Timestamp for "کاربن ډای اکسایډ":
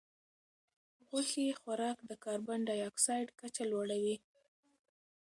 2.23-3.27